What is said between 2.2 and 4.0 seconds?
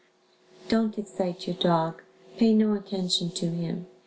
pay no attention to him.